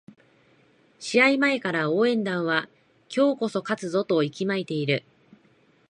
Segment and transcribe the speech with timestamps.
[0.99, 2.67] 試合前から応援団は
[3.15, 5.03] 今日こそは勝つぞと息巻いている